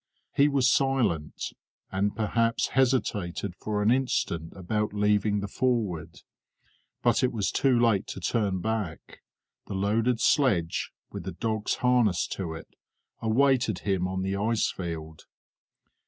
[0.33, 1.53] He was silent,
[1.91, 6.23] and perhaps hesitated for an instant about leaving the Forward,
[7.03, 9.21] but it was too late to turn back;
[9.67, 12.75] the loaded sledge, with the dogs harnessed to it,
[13.21, 15.27] awaited him on the ice field.